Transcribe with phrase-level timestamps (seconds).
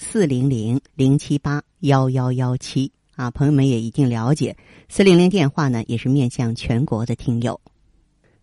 [0.00, 4.56] 四零零零七八幺幺幺七啊，朋友们也一定了解。
[4.88, 7.60] 四零零电话呢，也是面向全国的听友。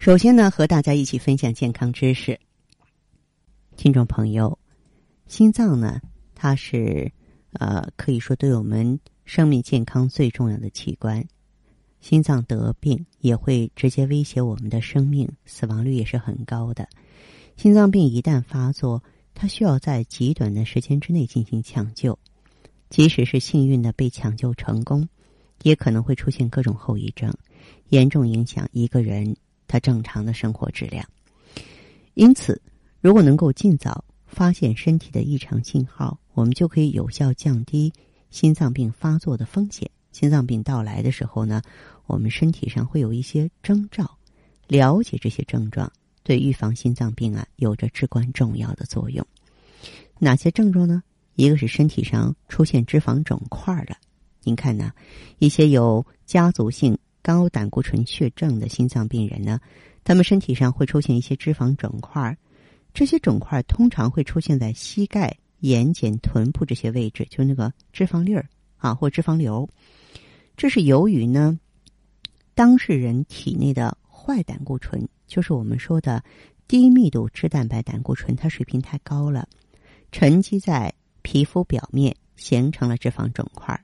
[0.00, 2.38] 首先呢，和大家一起分享健康知识。
[3.76, 4.58] 听众朋友，
[5.28, 6.00] 心脏呢，
[6.34, 7.10] 它是
[7.52, 11.24] 呃，可以说对我们生命健康最重要的器官。
[12.00, 16.88] 心脏得病也会直接威胁我们的生命，死亡率也是很高的。
[17.56, 19.00] 心脏病一旦发作，
[19.34, 22.18] 他需要在极短的时间之内进行抢救，
[22.88, 25.08] 即使是幸运的被抢救成功，
[25.62, 27.34] 也可能会出现各种后遗症，
[27.88, 29.36] 严重影响一个人
[29.66, 31.04] 他正常的生活质量。
[32.14, 32.62] 因此，
[33.00, 37.92] 如果能够尽早发现身体的异常信号，我们就可以有效降低
[38.30, 39.90] 心脏病发作的风险。
[40.12, 41.60] 心脏病到来的时候呢，
[42.06, 44.16] 我们身体上会有一些征兆，
[44.68, 45.92] 了解这些症状。
[46.24, 49.24] 对预防心脏病啊，有着至关重要的作用。
[50.18, 51.02] 哪些症状呢？
[51.36, 53.96] 一个是身体上出现脂肪肿块了。
[54.42, 54.92] 您看呢，
[55.38, 59.60] 一些有家族性高胆固醇血症的心脏病人呢，
[60.02, 62.36] 他们身体上会出现一些脂肪肿块。
[62.92, 69.68] 这些肿块通常会出现在膝盖、眼睑、臀部这些位置，就那个脂肪粒儿啊，或脂肪瘤。
[70.56, 71.58] 这是由于呢，
[72.54, 75.06] 当事人体内的坏胆固醇。
[75.26, 76.24] 就是我们说的
[76.66, 79.46] 低密度脂蛋白胆固醇，它水平太高了，
[80.12, 83.78] 沉积在皮肤表面，形成了脂肪肿块。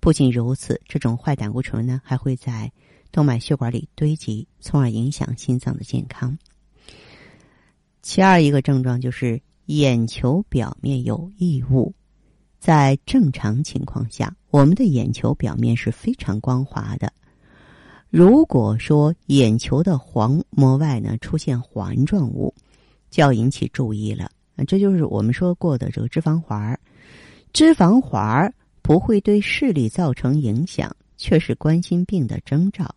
[0.00, 2.72] 不仅如此，这种坏胆固醇呢，还会在
[3.12, 6.38] 动脉血管里堆积，从而影响心脏的健康。
[8.02, 11.94] 其二一个症状就是眼球表面有异物。
[12.58, 17.12] 在正常情况下，我们的眼球表面是非常光滑的。
[18.16, 22.54] 如果说眼球的黄膜外呢出现环状物，
[23.10, 24.30] 就要引起注意了。
[24.68, 26.78] 这就是我们说过的这个脂肪环儿
[27.52, 32.94] 脂肪环儿不会对视力造成影响，却是冠心病的征兆。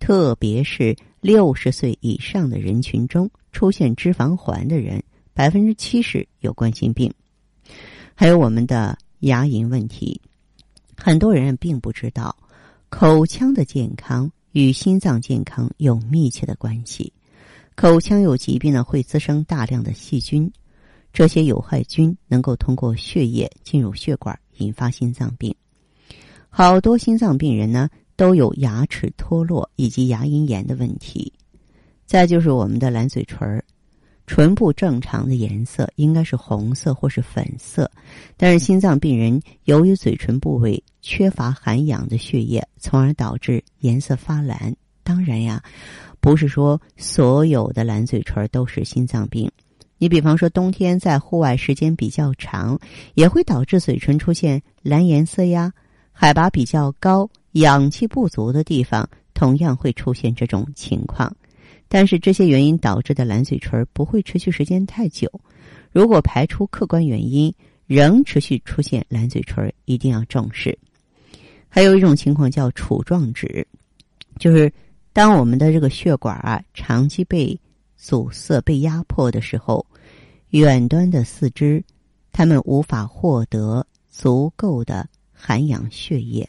[0.00, 5.00] 特别是六十岁以上的人群中出现脂肪环的人，
[5.32, 7.08] 百分之七十有冠心病。
[8.16, 10.20] 还有我们的牙龈问题，
[10.96, 12.34] 很多人并不知道
[12.88, 14.28] 口腔的健康。
[14.56, 17.12] 与心脏健康有密切的关系。
[17.74, 20.50] 口腔有疾病呢，会滋生大量的细菌，
[21.12, 25.54] 这些有害菌能够通过血液进入血管，引发心脏病。
[26.48, 31.30] 好多心脏病人呢，都有牙齿脱落以及牙龈炎的问题。
[32.06, 33.62] 再就是我们的蓝嘴唇儿。
[34.26, 37.90] 唇部正常的颜色应该是红色或是粉色，
[38.36, 44.74] 但是心脏病人由于嘴唇部位缺乏含氧的血液，从而导致颜色发蓝。
[45.02, 45.62] 当然呀，
[46.20, 49.50] 不是说所有的蓝嘴唇都是心脏病。
[49.98, 52.78] 你比方说，冬天在户外时间比较长，
[53.14, 55.72] 也会导致嘴唇出现蓝颜色呀。
[56.12, 61.34] 海拔比较高、氧气不足的地方，同样会出现这种情况。
[61.88, 65.30] 但是这些原因导致的蓝嘴唇不会持续时间太久。
[65.92, 67.54] 如果排除客观原因，
[67.86, 70.76] 仍持续出现蓝嘴唇，一定要重视。
[71.68, 73.66] 还有一种情况叫杵状指，
[74.38, 74.72] 就是
[75.12, 77.58] 当我们的这个血管啊长期被
[77.96, 79.86] 阻塞、被压迫的时候，
[80.50, 81.82] 远端的四肢
[82.32, 86.48] 他们无法获得足够的含氧血液，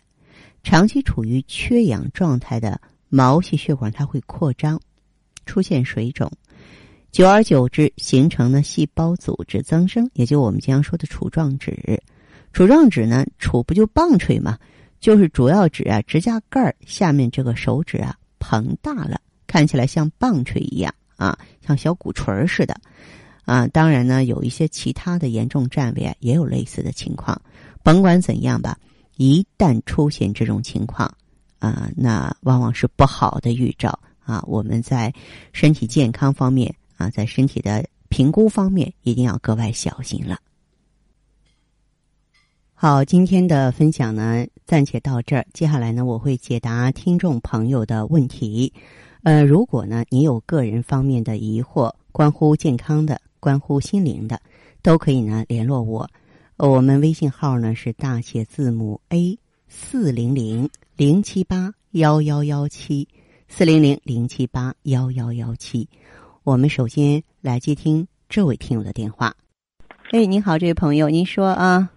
[0.63, 4.79] 长期处于缺氧状态的毛细血管它会扩张。
[5.47, 6.31] 出现水肿，
[7.11, 11.99] 久而久之形成了细胞组织增生，也就我们经常说的杵状指。
[12.53, 14.59] 杵状指呢，杵不就棒槌吗？
[14.99, 22.75] 就是主要指啊，指甲盖下面这个手指啊膨大了，看起来像棒槌一样啊，像小鼓槌似的
[23.45, 23.67] 啊。
[23.67, 27.39] 当然呢，有一些其他的严重占位啊，也有类似的情况。
[27.83, 28.77] 甭管怎样吧，
[29.17, 31.13] 一旦出现这种情况
[31.59, 33.97] 啊，那往往是不好的预兆。
[34.27, 35.11] 啊，我们在
[35.53, 40.37] 身体健康方面啊，在身体的评估方面一定要格外小心了。
[42.73, 45.47] 好，今天的分享呢，暂且到这儿。
[45.53, 48.71] 接下来呢，我会解答听众朋友的问题。
[49.23, 54.41] 呃，如果呢，你有个人方面的疑惑，关乎健康的，关乎心灵的，
[54.81, 56.07] 都可以呢联络我。
[56.57, 63.07] 我们微信号呢是大写字母 A 四零零零七八幺幺幺七
[63.47, 65.87] 四零零零七八幺幺幺七。
[66.43, 69.33] 我们首先来接听这位听友的电话。
[70.11, 71.89] 哎，你好，这位朋友，您说啊？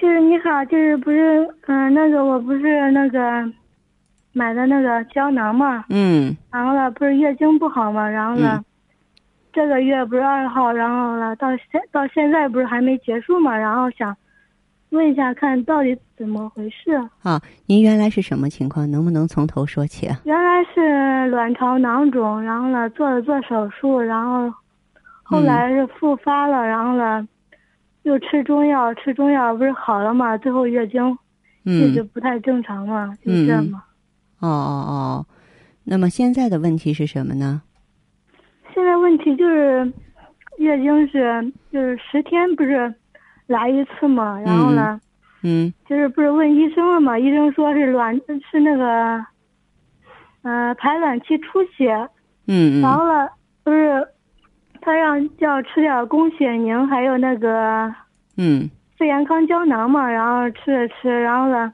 [0.00, 3.20] 就是你好，就是不是嗯，那个我不是那个
[4.32, 8.64] 买的那个胶囊嘛，嗯然后呢不是月经不好嘛，然后呢、
[9.52, 14.16] 这个月不是二号，然后呢到现到现在不是还没结束嘛，然后想
[14.90, 16.92] 问一下看到底怎么回事。
[17.22, 18.90] 啊，您原来是什么情况？
[18.90, 20.20] 能不能从头说起啊？
[20.24, 24.52] 原来是卵巢囊肿，然后呢做了做手术，然后
[25.22, 27.26] 后来是复发了，然后呢
[28.04, 31.10] 又吃中药，吃中药不是好了嘛，最后月经
[31.64, 33.82] 一直嗯，不太正常嘛，就这嘛。
[34.38, 35.26] 哦哦哦，
[35.84, 37.62] 那么现在的问题是什么呢？
[38.72, 39.92] 现在问题就是
[40.58, 42.94] 月经是就是十天不是
[43.46, 45.00] 来一次嘛，然后呢，
[45.42, 45.72] 嗯。
[45.88, 48.14] 就是不是问医生了嘛，医生说是卵
[48.50, 49.24] 是那个
[50.42, 51.92] 呃排卵期出血，
[52.46, 52.82] 嗯嗯。
[52.82, 53.28] 然后呢
[53.62, 54.06] 不是
[54.80, 57.94] 他让叫吃点宫血宁，还有那个
[58.36, 58.68] 嗯。
[58.98, 61.72] 肺炎康胶囊嘛，然后吃着吃，然后呢，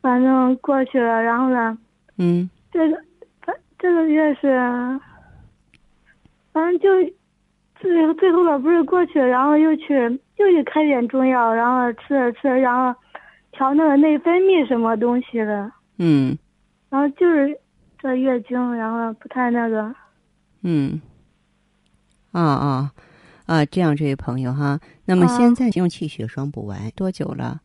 [0.00, 1.76] 反正过去了，然后呢，
[2.18, 2.48] 嗯。
[2.72, 2.96] 这个
[3.42, 4.58] 他这个月是，
[6.52, 7.12] 反正就
[7.78, 12.98] 最最后了，不是过去了，然后又去又去开点中药，然后吃着吃着，然后
[13.52, 16.36] 调那个内分泌什么东西的，嗯。
[16.90, 17.58] 然后就是
[17.98, 19.94] 这月经，然后不太那个，
[20.62, 21.00] 嗯，
[22.32, 22.92] 啊啊。
[23.46, 27.60] 啊，这样，这位朋友哈，那么啊现在用气血双补丸多久了？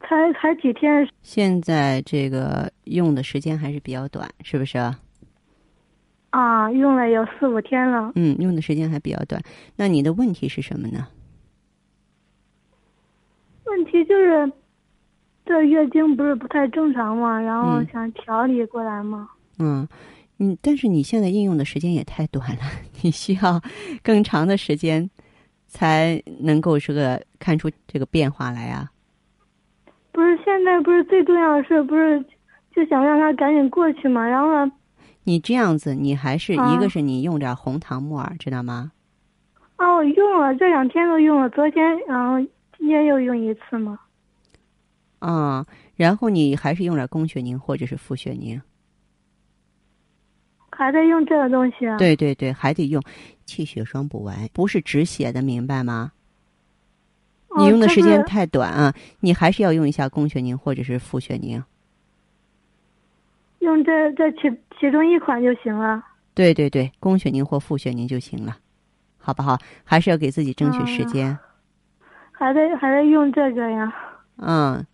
[0.00, 4.78] 才才几天，现在这个用的时间还是比较短，是不是
[6.30, 6.64] 啊？
[6.64, 8.12] 啊，用了有四五天了。
[8.14, 9.42] 嗯，用的时间还比较短。
[9.76, 11.08] 那你的问题是什么呢？
[13.64, 14.52] 问题就是，
[15.46, 19.28] 这月经不是不太正常嘛，然后嗯想调理过来嘛。
[19.58, 19.86] 嗯，
[20.38, 22.62] 嗯，但是你现在应用的时间也太短了，
[23.02, 23.60] 你需要
[24.02, 25.08] 更长的时间
[25.66, 28.90] 才能够这个看出这个变化来啊。
[30.12, 32.20] 不是现在不是最重要的是不是
[32.74, 34.26] 就想让它赶紧过去嘛？
[34.26, 34.72] 然后呢，
[35.24, 38.92] 你这样子，你还是啊一个是你用点红糖木耳，知道吗？
[39.76, 42.38] 哦，用了这两天都用了，昨天然后
[42.76, 43.98] 今天又用一次嘛。
[45.20, 48.60] 啊、然后你还是用点宫血宁或者是复血宁。
[50.70, 51.98] 还在用这个东西啊？。
[51.98, 53.02] 对对对，还得用
[53.44, 56.12] 气血双补丸，不是止血的，明白吗？
[57.58, 61.62] 你用的时间哦、太短啊，你还是要用一下宫血宁或者是复血宁。
[63.60, 64.40] 用这这其
[64.78, 66.02] 其中一款就行了。
[66.34, 68.56] 对对对，宫血宁或复血宁就行了，
[69.18, 69.56] 好不好？
[69.84, 71.38] 还是要给自己争取时间。
[72.32, 73.92] 还在还在用这个呀？
[74.36, 74.86] 嗯，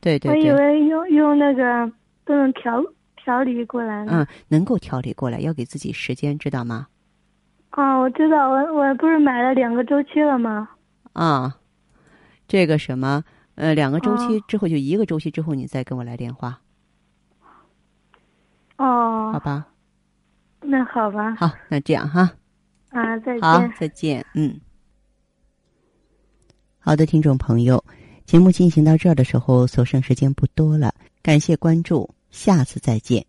[0.00, 1.92] 对对我以，为用用那个
[2.24, 2.82] 都能调
[3.16, 4.12] 调理过来呢。
[4.12, 6.86] 嗯，能够调理过来，要给自己时间，知道吗？
[7.70, 10.70] 啊，我知道，我我不是买了两个周期了吗？
[11.12, 11.56] 啊，
[12.48, 13.24] 这个什么，
[13.56, 16.56] 呃，两个周期哦之后，就一个周期之后，你再跟我来电话，哦，
[19.36, 19.66] 好吧？
[20.62, 22.32] 那好吧，好，那这样哈。
[22.88, 24.24] 啊，再好见。，再见。
[24.34, 24.58] 嗯，
[26.78, 27.84] 好的，听众朋友，
[28.24, 33.26] 节目进行到这儿的时候，所剩时间不多了，感谢关注，下次再见。